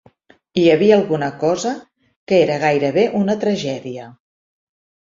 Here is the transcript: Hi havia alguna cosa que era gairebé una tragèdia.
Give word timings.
Hi 0.61 0.63
havia 0.75 0.95
alguna 1.01 1.29
cosa 1.43 1.75
que 2.31 2.41
era 2.49 2.59
gairebé 2.67 3.07
una 3.23 3.39
tragèdia. 3.47 4.11